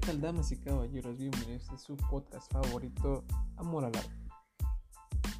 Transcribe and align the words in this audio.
¿Qué 0.00 0.06
tal 0.06 0.20
damas 0.22 0.50
y 0.50 0.56
caballeros? 0.56 1.18
Bienvenidos 1.18 1.68
a 1.68 1.76
su 1.76 1.94
podcast 1.94 2.50
favorito, 2.50 3.22
Amor 3.58 3.84
al 3.84 3.94
Arte. 3.94 4.14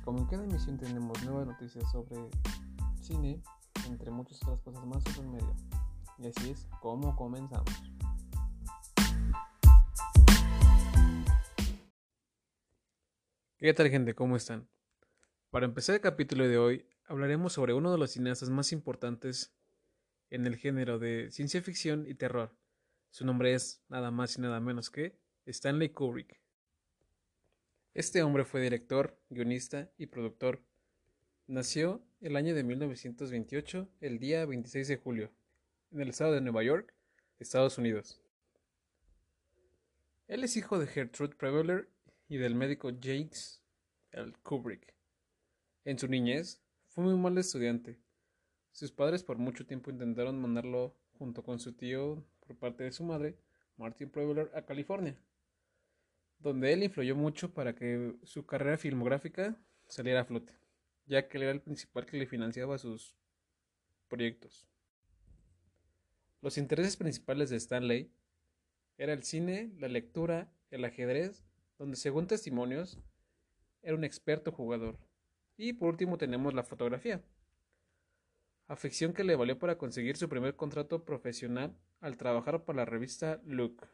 Como 0.05 0.19
en 0.19 0.27
cada 0.27 0.45
emisión 0.45 0.77
tenemos 0.77 1.25
nuevas 1.25 1.47
noticias 1.47 1.91
sobre 1.91 2.29
cine, 3.01 3.43
entre 3.87 4.11
muchas 4.11 4.43
otras 4.43 4.61
cosas 4.61 4.85
más 4.85 5.03
sobre 5.05 5.21
el 5.21 5.33
medio. 5.33 5.57
Y 6.19 6.27
así 6.27 6.51
es 6.51 6.69
como 6.83 7.17
comenzamos. 7.17 7.71
¿Qué 13.57 13.73
tal 13.73 13.89
gente? 13.89 14.15
¿Cómo 14.15 14.37
están? 14.37 14.69
Para 15.49 15.65
empezar 15.65 15.95
el 15.95 16.03
capítulo 16.03 16.47
de 16.47 16.59
hoy, 16.59 16.87
hablaremos 17.07 17.55
sobre 17.55 17.73
uno 17.73 17.91
de 17.93 17.97
los 17.97 18.11
cineastas 18.11 18.51
más 18.51 18.73
importantes 18.73 19.55
en 20.29 20.47
el 20.47 20.57
género 20.57 20.99
de 20.99 21.31
ciencia 21.31 21.63
ficción 21.63 22.07
y 22.07 22.13
terror. 22.13 22.60
Su 23.11 23.27
nombre 23.27 23.55
es 23.55 23.83
nada 23.89 24.11
más 24.11 24.39
y 24.39 24.41
nada 24.41 24.61
menos 24.61 24.89
que 24.89 25.17
Stanley 25.47 25.91
Kubrick. 25.91 26.41
Este 27.93 28.23
hombre 28.23 28.45
fue 28.45 28.61
director, 28.61 29.19
guionista 29.31 29.91
y 29.99 30.07
productor. 30.07 30.63
Nació 31.49 32.03
el 32.21 32.37
año 32.37 32.55
de 32.55 32.63
1928, 32.63 33.89
el 34.01 34.21
día 34.21 34.47
26 34.47 34.87
de 34.87 34.97
julio, 34.97 35.33
en 35.91 36.01
el 36.01 36.11
estado 36.11 36.33
de 36.33 36.41
Nueva 36.41 36.63
York, 36.63 36.95
Estados 37.41 37.79
Unidos. 37.79 38.21
Él 40.29 40.45
es 40.45 40.57
hijo 40.57 40.79
de 40.79 40.87
Gertrude 40.87 41.35
Preveller 41.35 41.89
y 42.29 42.37
del 42.37 42.55
médico 42.55 42.93
James 43.03 43.61
L. 44.13 44.33
Kubrick. 44.45 44.95
En 45.85 45.99
su 45.99 46.07
niñez, 46.07 46.61
fue 46.87 47.03
muy 47.03 47.17
mal 47.17 47.37
estudiante. 47.39 47.99
Sus 48.71 48.93
padres 48.93 49.25
por 49.25 49.39
mucho 49.39 49.67
tiempo 49.67 49.91
intentaron 49.91 50.41
mandarlo 50.41 50.95
junto 51.19 51.43
con 51.43 51.59
su 51.59 51.73
tío 51.73 52.25
por 52.51 52.59
parte 52.59 52.83
de 52.83 52.91
su 52.91 53.05
madre, 53.05 53.37
Martin 53.77 54.11
Preveller, 54.11 54.51
a 54.57 54.63
California, 54.63 55.17
donde 56.41 56.73
él 56.73 56.83
influyó 56.83 57.15
mucho 57.15 57.55
para 57.55 57.77
que 57.77 58.17
su 58.25 58.45
carrera 58.45 58.77
filmográfica 58.77 59.57
saliera 59.87 60.23
a 60.23 60.25
flote, 60.25 60.53
ya 61.07 61.29
que 61.29 61.39
él 61.39 61.45
era 61.45 61.53
el 61.53 61.61
principal 61.61 62.07
que 62.07 62.17
le 62.17 62.27
financiaba 62.27 62.77
sus 62.77 63.15
proyectos. 64.09 64.67
Los 66.43 66.59
intereses 66.59 66.97
principales 66.97 67.51
de 67.51 67.57
Stanley 67.57 68.11
era 68.99 69.13
el 69.13 69.23
cine, 69.23 69.71
la 69.79 69.87
lectura, 69.87 70.53
el 70.73 70.85
ajedrez, 70.85 71.45
donde 71.79 71.97
según 71.97 72.27
testimonios 72.27 72.99
era 73.81 73.95
un 73.95 74.03
experto 74.03 74.51
jugador. 74.51 74.99
Y 75.57 75.75
por 75.75 75.91
último 75.91 76.19
tenemos 76.19 76.53
la 76.53 76.65
fotografía, 76.65 77.23
afición 78.71 79.13
que 79.13 79.25
le 79.25 79.35
valió 79.35 79.59
para 79.59 79.77
conseguir 79.77 80.17
su 80.17 80.29
primer 80.29 80.55
contrato 80.55 81.05
profesional 81.05 81.77
al 82.01 82.17
trabajar 82.17 82.65
para 82.65 82.77
la 82.77 82.85
revista 82.85 83.41
Look. 83.45 83.89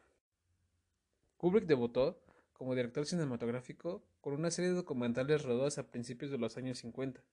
Kubrick 1.37 1.65
debutó 1.65 2.21
como 2.53 2.75
director 2.75 3.07
cinematográfico 3.07 4.03
con 4.21 4.33
una 4.33 4.51
serie 4.51 4.69
de 4.69 4.75
documentales 4.75 5.41
rodados 5.41 5.79
a 5.79 5.87
principios 5.87 6.29
de 6.29 6.37
los 6.37 6.57
años 6.57 6.77
50. 6.77 7.23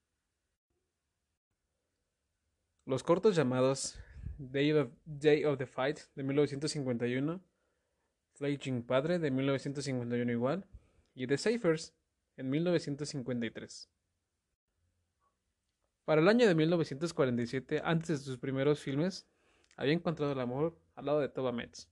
Los 2.87 3.03
cortos 3.03 3.37
llamados 3.37 3.99
Day 4.39 4.73
of, 4.73 5.59
the 5.59 5.67
Fight 5.67 6.01
de 6.15 6.23
1951, 6.23 7.43
Flying 8.33 8.83
Padre 8.85 9.19
de 9.19 9.31
1951 9.31 10.33
igual 10.33 10.67
y 11.15 11.27
The 11.27 11.37
Safers 11.37 11.95
en 12.39 12.49
1953. 12.49 13.94
Para 16.05 16.21
el 16.21 16.29
año 16.29 16.47
de 16.47 16.55
1947, 16.55 17.81
antes 17.83 18.09
de 18.09 18.25
sus 18.25 18.39
primeros 18.39 18.81
filmes, 18.81 19.27
había 19.77 19.95
encontrado 19.95 20.33
el 20.33 20.41
amor 20.41 20.79
al 20.97 21.07
lado 21.07 21.21
de 21.21 21.31
Toba 21.31 21.51
Metz, 21.51 21.89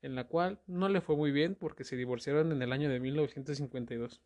en 0.00 0.14
la 0.14 0.24
cual 0.24 0.58
no 0.66 0.88
le 0.88 1.02
fue 1.02 1.16
muy 1.16 1.32
bien 1.32 1.54
porque 1.54 1.84
se 1.84 1.96
divorciaron 1.96 2.50
en 2.52 2.62
el 2.62 2.72
año 2.72 2.88
de 2.88 2.98
1952. 2.98 4.22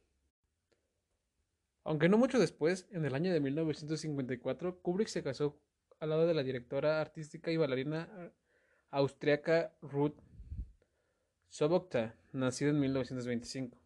Aunque 1.82 2.08
no 2.08 2.18
mucho 2.18 2.38
después, 2.38 2.86
en 2.92 3.04
el 3.04 3.14
año 3.16 3.32
de 3.32 3.40
1954, 3.40 4.80
Kubrick 4.80 5.08
se 5.08 5.24
casó 5.24 5.58
al 5.98 6.10
lado 6.10 6.28
de 6.28 6.34
la 6.34 6.44
directora 6.44 7.00
artística 7.00 7.50
y 7.50 7.56
bailarina 7.56 8.32
austriaca 8.90 9.74
Ruth 9.82 10.14
Sobokta, 11.48 12.14
nacida 12.32 12.70
en 12.70 12.78
1925 12.78 13.79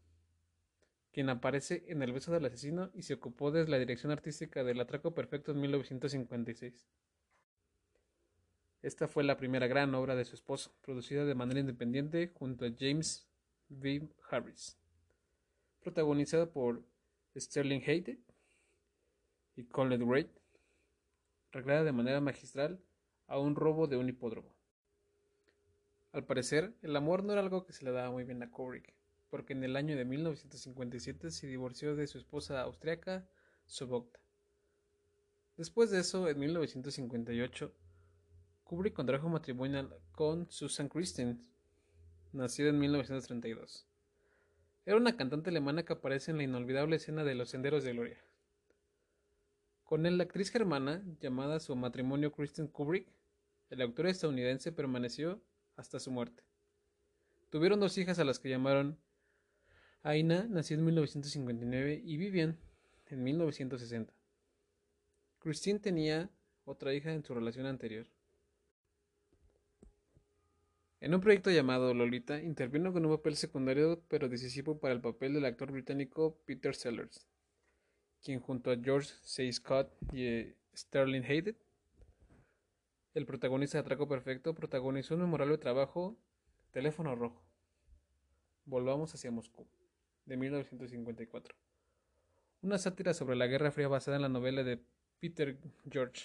quien 1.15 1.31
aparece 1.31 1.85
en 1.87 2.03
El 2.03 2.13
beso 2.13 2.33
del 2.33 2.45
asesino 2.45 2.91
y 2.93 3.03
se 3.03 3.15
ocupó 3.15 3.53
de 3.53 3.69
la 3.69 3.79
dirección 3.79 4.11
artística 4.11 4.65
del 4.65 4.81
Atraco 4.81 5.15
Perfecto 5.15 5.53
en 5.53 5.61
1956. 5.61 6.89
Esta 8.83 9.07
fue 9.07 9.23
la 9.23 9.37
primera 9.37 9.69
gran 9.69 9.95
obra 9.95 10.17
de 10.17 10.25
su 10.25 10.35
esposo, 10.35 10.75
producida 10.83 11.25
de 11.25 11.37
manera 11.37 11.61
independiente 11.61 12.33
junto 12.35 12.67
a 12.67 12.71
James 12.77 13.29
V. 13.71 14.09
Harris, 14.29 14.77
protagonizada 15.81 16.51
por 16.51 16.83
Sterling 17.37 17.83
Hayden 17.87 18.19
y 19.55 19.65
Colin 19.67 20.03
Wright, 20.03 20.31
reglada 21.53 21.85
de 21.85 21.93
manera 21.93 22.21
magistral 22.21 22.81
a 23.29 23.39
un 23.39 23.55
robo 23.55 23.87
de 23.87 23.99
un 23.99 24.09
hipódromo. 24.09 24.53
Al 26.11 26.25
parecer, 26.25 26.75
el 26.83 26.97
amor 26.97 27.23
no 27.23 27.33
era 27.33 27.41
algo 27.41 27.65
que 27.65 27.73
se 27.73 27.85
le 27.85 27.93
daba 27.93 28.11
muy 28.11 28.25
bien 28.25 28.43
a 28.43 28.51
Kubrick, 28.51 28.93
porque 29.35 29.53
en 29.53 29.65
el 29.65 29.75
año 29.75 29.97
de 29.97 30.05
1957 30.05 31.33
se 31.33 31.49
divorció 31.49 31.97
de 31.97 32.07
su 32.07 32.19
esposa 32.19 32.61
austriaca, 32.61 33.29
Sobokta. 33.67 34.21
Después 35.57 35.91
de 35.91 35.99
eso, 35.99 36.29
en 36.29 36.39
1958, 36.39 37.75
Kubrick 38.63 38.95
contrajo 38.95 39.29
matrimonio 39.29 39.91
con 40.13 40.49
Susan 40.53 40.89
Christine, 40.89 41.41
nacida 42.31 42.69
en 42.69 42.79
1932. 42.79 43.89
Era 44.87 44.99
una 44.99 45.17
cantante 45.17 45.51
alemana 45.51 45.85
que 45.85 45.95
aparece 45.95 46.31
en 46.31 46.37
la 46.37 46.45
inolvidable 46.45 46.95
escena 46.95 47.25
de 47.25 47.35
Los 47.35 47.51
Senderos 47.51 47.83
de 47.83 47.93
Gloria. 47.93 48.25
Con 49.83 50.07
él, 50.07 50.17
la 50.17 50.23
actriz 50.23 50.53
germana, 50.53 51.03
llamada 51.19 51.59
su 51.59 51.75
matrimonio 51.75 52.31
Kristen 52.31 52.69
Kubrick, 52.69 53.09
el 53.71 53.83
autor 53.83 54.07
estadounidense 54.07 54.71
permaneció 54.71 55.43
hasta 55.75 55.99
su 55.99 56.13
muerte. 56.13 56.45
Tuvieron 57.51 57.81
dos 57.81 57.99
hijas 57.99 58.21
a 58.21 58.25
las 58.25 58.39
que 58.39 58.49
llamaron 58.49 58.97
Aina 60.07 60.47
nació 60.51 60.77
en 60.77 60.85
1959 60.85 62.03
y 62.05 62.19
Vivian 62.19 62.59
en 63.07 63.25
1960. 63.25 64.13
Christine 65.39 65.79
tenía 65.79 66.29
otra 66.67 66.93
hija 66.93 67.15
en 67.15 67.25
su 67.25 67.33
relación 67.33 67.65
anterior. 67.65 68.07
En 71.01 71.15
un 71.15 71.23
proyecto 71.23 71.51
llamado 71.51 71.95
Lolita, 71.95 72.43
intervino 72.43 72.93
con 72.93 73.07
un 73.07 73.17
papel 73.17 73.35
secundario 73.37 74.03
pero 74.09 74.29
decisivo 74.29 74.79
para 74.79 74.93
el 74.93 75.01
papel 75.01 75.33
del 75.33 75.47
actor 75.47 75.73
británico 75.73 76.39
Peter 76.45 76.75
Sellers, 76.75 77.27
quien 78.23 78.41
junto 78.41 78.73
a 78.73 78.77
George 78.77 79.11
C. 79.23 79.51
Scott 79.51 79.91
y 80.13 80.27
eh, 80.27 80.57
Sterling 80.77 81.23
Hayden, 81.23 81.57
el 83.15 83.25
protagonista 83.25 83.79
de 83.79 83.81
Atraco 83.81 84.07
Perfecto, 84.07 84.55
protagonizó 84.55 85.15
un 85.15 85.23
memorable 85.23 85.57
trabajo, 85.57 86.15
Teléfono 86.73 87.15
Rojo. 87.15 87.43
Volvamos 88.67 89.15
hacia 89.15 89.31
Moscú 89.31 89.67
de 90.27 90.37
1954. 90.37 91.55
Una 92.63 92.79
sátira 92.79 93.15
sobre 93.15 93.37
la 93.37 93.47
Guerra 93.47 93.71
Fría 93.71 93.89
basada 93.89 94.17
en 94.17 94.23
la 94.23 94.29
novela 94.29 94.63
de 94.63 94.83
Peter 95.21 95.59
George. 95.91 96.25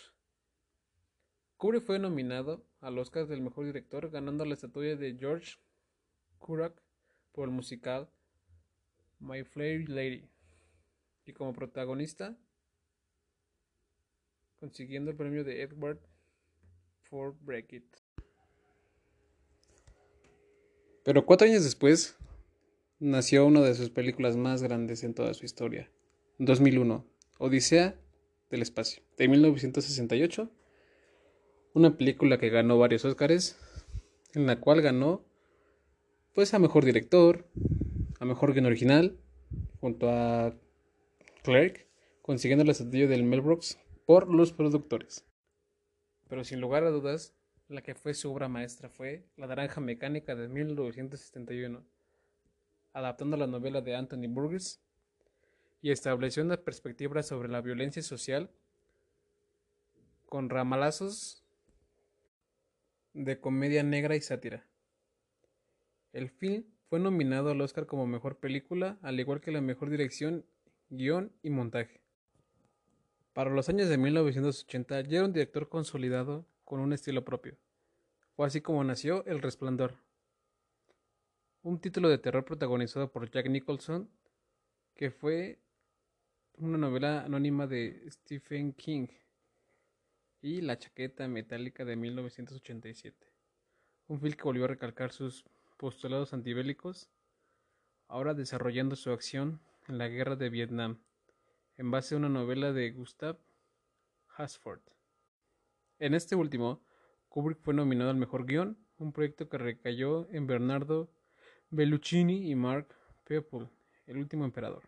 Kubrick 1.57 1.83
fue 1.83 1.99
nominado 1.99 2.65
al 2.79 2.97
Oscar 2.97 3.27
del 3.27 3.41
Mejor 3.41 3.65
Director, 3.65 4.09
ganando 4.09 4.45
la 4.45 4.53
estatua 4.53 4.83
de 4.83 5.17
George 5.19 5.57
Kurak 6.37 6.81
por 7.33 7.49
el 7.49 7.53
musical 7.53 8.09
My 9.19 9.43
Fair 9.43 9.89
Lady, 9.89 10.29
y 11.25 11.33
como 11.33 11.53
protagonista, 11.53 12.37
consiguiendo 14.59 15.11
el 15.11 15.17
premio 15.17 15.43
de 15.43 15.61
Edward 15.61 15.99
for 17.03 17.35
Break 17.41 17.73
It. 17.73 17.95
Pero 21.03 21.25
cuatro 21.25 21.47
años 21.47 21.63
después, 21.63 22.18
nació 22.99 23.45
una 23.45 23.61
de 23.61 23.75
sus 23.75 23.89
películas 23.89 24.35
más 24.35 24.61
grandes 24.61 25.03
en 25.03 25.13
toda 25.13 25.33
su 25.33 25.45
historia. 25.45 25.89
2001, 26.37 27.05
Odisea 27.37 27.95
del 28.49 28.61
Espacio, 28.61 29.01
de 29.17 29.27
1968. 29.27 30.51
Una 31.73 31.95
película 31.97 32.37
que 32.37 32.49
ganó 32.49 32.77
varios 32.77 33.05
Óscares, 33.05 33.57
en 34.33 34.45
la 34.45 34.59
cual 34.59 34.81
ganó 34.81 35.23
pues 36.33 36.53
a 36.53 36.59
Mejor 36.59 36.85
Director, 36.85 37.47
a 38.19 38.25
Mejor 38.25 38.53
Guion 38.53 38.65
Original, 38.65 39.17
junto 39.79 40.09
a 40.09 40.55
Clerk, 41.43 41.87
consiguiendo 42.21 42.63
el 42.63 42.69
estatua 42.69 43.07
del 43.07 43.23
Brooks 43.41 43.79
por 44.05 44.33
los 44.33 44.51
productores. 44.51 45.25
Pero 46.27 46.43
sin 46.43 46.59
lugar 46.59 46.83
a 46.83 46.91
dudas, 46.91 47.33
la 47.69 47.81
que 47.81 47.95
fue 47.95 48.13
su 48.13 48.31
obra 48.31 48.49
maestra 48.49 48.89
fue 48.89 49.25
La 49.37 49.47
Naranja 49.47 49.79
Mecánica 49.79 50.35
de 50.35 50.47
1971 50.47 51.83
adaptando 52.93 53.37
la 53.37 53.47
novela 53.47 53.81
de 53.81 53.95
Anthony 53.95 54.27
Burgess, 54.27 54.79
y 55.81 55.91
estableció 55.91 56.43
una 56.43 56.57
perspectiva 56.57 57.23
sobre 57.23 57.49
la 57.49 57.61
violencia 57.61 58.01
social 58.01 58.49
con 60.25 60.49
ramalazos 60.49 61.43
de 63.13 63.39
comedia 63.39 63.83
negra 63.83 64.15
y 64.15 64.21
sátira. 64.21 64.65
El 66.13 66.29
film 66.29 66.65
fue 66.89 66.99
nominado 66.99 67.51
al 67.51 67.61
Oscar 67.61 67.85
como 67.85 68.07
Mejor 68.07 68.37
Película, 68.37 68.97
al 69.01 69.19
igual 69.19 69.41
que 69.41 69.51
la 69.51 69.61
Mejor 69.61 69.89
Dirección, 69.89 70.45
Guión 70.89 71.31
y 71.43 71.49
Montaje. 71.49 72.01
Para 73.33 73.51
los 73.51 73.69
años 73.69 73.89
de 73.89 73.97
1980 73.97 75.01
ya 75.01 75.17
era 75.19 75.25
un 75.25 75.33
director 75.33 75.69
consolidado 75.69 76.45
con 76.65 76.79
un 76.79 76.93
estilo 76.93 77.23
propio. 77.23 77.57
Fue 78.35 78.47
así 78.47 78.61
como 78.61 78.83
nació 78.83 79.25
El 79.25 79.41
Resplandor, 79.41 79.95
un 81.61 81.79
título 81.79 82.07
de 82.07 82.17
terror 82.17 82.45
protagonizado 82.45 83.11
por 83.11 83.29
Jack 83.29 83.49
Nicholson, 83.49 84.09
que 84.95 85.11
fue 85.11 85.59
una 86.57 86.77
novela 86.77 87.25
anónima 87.25 87.67
de 87.67 88.09
Stephen 88.09 88.73
King 88.73 89.07
y 90.41 90.61
La 90.61 90.77
chaqueta 90.77 91.27
metálica 91.27 91.83
de 91.83 91.97
1987. 91.97 93.27
Un 94.07 94.21
film 94.21 94.33
que 94.33 94.43
volvió 94.43 94.65
a 94.65 94.69
recalcar 94.69 95.11
sus 95.11 95.43
postulados 95.77 96.33
antibélicos, 96.33 97.09
ahora 98.07 98.33
desarrollando 98.33 98.95
su 98.95 99.11
acción 99.11 99.59
en 99.89 99.97
la 99.97 100.07
guerra 100.07 100.37
de 100.37 100.49
Vietnam, 100.49 101.01
en 101.75 101.91
base 101.91 102.15
a 102.15 102.17
una 102.17 102.29
novela 102.29 102.71
de 102.71 102.91
Gustav 102.91 103.37
Hasford. 104.37 104.81
En 105.99 106.13
este 106.13 106.35
último, 106.35 106.81
Kubrick 107.27 107.59
fue 107.59 107.73
nominado 107.73 108.11
al 108.11 108.17
mejor 108.17 108.45
guion, 108.45 108.77
un 108.97 109.11
proyecto 109.11 109.49
que 109.49 109.57
recayó 109.57 110.29
en 110.31 110.47
Bernardo 110.47 111.11
Belluccini 111.71 112.49
y 112.49 112.55
Mark 112.55 112.95
People, 113.25 113.69
el 114.07 114.17
último 114.17 114.45
emperador. 114.45 114.83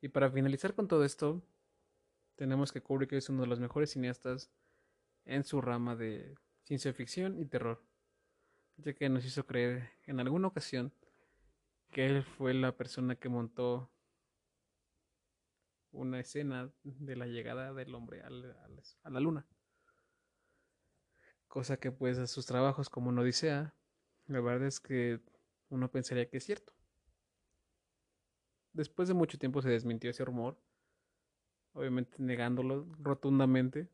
Y 0.00 0.08
para 0.08 0.30
finalizar 0.30 0.74
con 0.74 0.88
todo 0.88 1.04
esto, 1.04 1.42
tenemos 2.36 2.72
que 2.72 2.82
Kubrick 2.82 3.12
es 3.12 3.28
uno 3.28 3.42
de 3.42 3.48
los 3.48 3.60
mejores 3.60 3.90
cineastas 3.90 4.50
en 5.24 5.44
su 5.44 5.60
rama 5.60 5.96
de 5.96 6.34
ciencia 6.64 6.92
ficción 6.92 7.38
y 7.38 7.46
terror, 7.46 7.82
ya 8.76 8.92
que 8.92 9.08
nos 9.08 9.24
hizo 9.24 9.46
creer 9.46 9.90
en 10.06 10.20
alguna 10.20 10.48
ocasión 10.48 10.92
que 11.90 12.06
él 12.06 12.24
fue 12.24 12.52
la 12.52 12.76
persona 12.76 13.16
que 13.16 13.28
montó 13.28 13.90
una 15.92 16.20
escena 16.20 16.70
de 16.82 17.16
la 17.16 17.26
llegada 17.26 17.72
del 17.72 17.94
hombre 17.94 18.20
a 18.22 18.30
la, 18.30 19.20
luna. 19.20 19.46
Cosa 21.46 21.78
que 21.78 21.92
pues 21.92 22.18
a 22.18 22.26
sus 22.26 22.46
trabajos 22.46 22.90
como 22.90 23.12
no 23.12 23.22
Odisea, 23.22 23.74
la 24.26 24.40
verdad 24.40 24.66
es 24.66 24.80
que 24.80 25.20
uno 25.68 25.90
pensaría 25.90 26.28
que 26.28 26.38
es 26.38 26.44
cierto. 26.44 26.72
Después 28.72 29.08
de 29.08 29.14
mucho 29.14 29.38
tiempo 29.38 29.62
se 29.62 29.68
desmintió 29.68 30.10
ese 30.10 30.24
rumor, 30.24 30.58
obviamente 31.72 32.16
negándolo 32.18 32.86
rotundamente, 33.00 33.88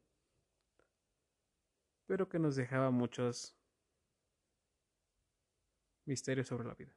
pero 2.07 2.29
que 2.29 2.39
nos 2.39 2.57
dejaba 2.57 2.91
muchos 2.91 3.55
misterios 6.07 6.49
sobre 6.49 6.67
la 6.67 6.75
vida. 6.75 6.93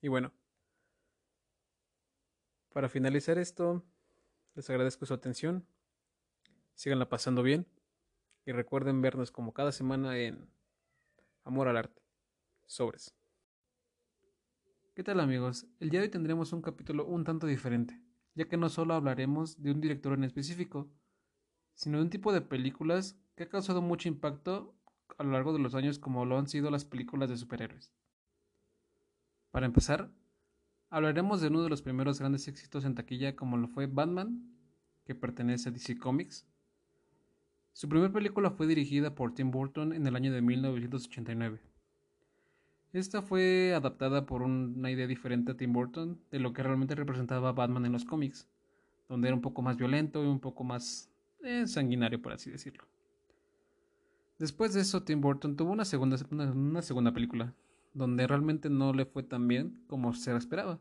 Y 0.00 0.08
bueno, 0.08 0.32
para 2.72 2.88
finalizar 2.88 3.38
esto, 3.38 3.84
les 4.54 4.68
agradezco 4.70 5.06
su 5.06 5.14
atención, 5.14 5.66
síganla 6.74 7.08
pasando 7.08 7.42
bien 7.42 7.66
y 8.44 8.52
recuerden 8.52 9.02
vernos 9.02 9.30
como 9.30 9.52
cada 9.52 9.72
semana 9.72 10.18
en 10.18 10.48
Amor 11.44 11.68
al 11.68 11.76
Arte. 11.76 12.02
Sobres. 12.66 13.17
¿Qué 14.98 15.04
tal 15.04 15.20
amigos? 15.20 15.64
El 15.78 15.90
día 15.90 16.00
de 16.00 16.06
hoy 16.06 16.10
tendremos 16.10 16.52
un 16.52 16.60
capítulo 16.60 17.06
un 17.06 17.22
tanto 17.22 17.46
diferente, 17.46 18.02
ya 18.34 18.48
que 18.48 18.56
no 18.56 18.68
solo 18.68 18.94
hablaremos 18.94 19.62
de 19.62 19.70
un 19.70 19.80
director 19.80 20.12
en 20.12 20.24
específico, 20.24 20.90
sino 21.74 21.98
de 21.98 22.02
un 22.02 22.10
tipo 22.10 22.32
de 22.32 22.40
películas 22.40 23.16
que 23.36 23.44
ha 23.44 23.48
causado 23.48 23.80
mucho 23.80 24.08
impacto 24.08 24.74
a 25.16 25.22
lo 25.22 25.30
largo 25.30 25.52
de 25.52 25.60
los 25.60 25.76
años 25.76 26.00
como 26.00 26.24
lo 26.24 26.36
han 26.36 26.48
sido 26.48 26.68
las 26.72 26.84
películas 26.84 27.30
de 27.30 27.36
superhéroes. 27.36 27.92
Para 29.52 29.66
empezar, 29.66 30.10
hablaremos 30.90 31.40
de 31.40 31.46
uno 31.46 31.62
de 31.62 31.70
los 31.70 31.80
primeros 31.80 32.18
grandes 32.18 32.48
éxitos 32.48 32.84
en 32.84 32.96
taquilla 32.96 33.36
como 33.36 33.56
lo 33.56 33.68
fue 33.68 33.86
Batman, 33.86 34.52
que 35.04 35.14
pertenece 35.14 35.68
a 35.68 35.72
DC 35.72 35.96
Comics. 35.96 36.44
Su 37.72 37.88
primera 37.88 38.12
película 38.12 38.50
fue 38.50 38.66
dirigida 38.66 39.14
por 39.14 39.32
Tim 39.32 39.52
Burton 39.52 39.92
en 39.92 40.08
el 40.08 40.16
año 40.16 40.32
de 40.32 40.42
1989 40.42 41.67
esta 42.92 43.22
fue 43.22 43.74
adaptada 43.74 44.26
por 44.26 44.42
una 44.42 44.90
idea 44.90 45.06
diferente 45.06 45.52
a 45.52 45.56
Tim 45.56 45.72
Burton 45.72 46.18
de 46.30 46.40
lo 46.40 46.52
que 46.52 46.62
realmente 46.62 46.94
representaba 46.94 47.52
Batman 47.52 47.86
en 47.86 47.92
los 47.92 48.04
cómics, 48.04 48.48
donde 49.08 49.28
era 49.28 49.34
un 49.34 49.42
poco 49.42 49.62
más 49.62 49.76
violento 49.76 50.22
y 50.24 50.26
un 50.26 50.40
poco 50.40 50.64
más 50.64 51.10
eh, 51.42 51.66
sanguinario, 51.66 52.20
por 52.20 52.32
así 52.32 52.50
decirlo. 52.50 52.84
Después 54.38 54.72
de 54.72 54.80
eso, 54.80 55.02
Tim 55.02 55.20
Burton 55.20 55.56
tuvo 55.56 55.72
una 55.72 55.84
segunda, 55.84 56.16
una 56.30 56.82
segunda 56.82 57.12
película, 57.12 57.54
donde 57.92 58.26
realmente 58.26 58.70
no 58.70 58.92
le 58.92 59.04
fue 59.04 59.22
tan 59.22 59.48
bien 59.48 59.82
como 59.88 60.14
se 60.14 60.34
esperaba. 60.36 60.78